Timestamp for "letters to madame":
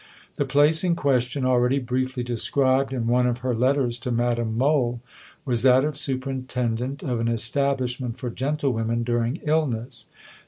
3.53-4.57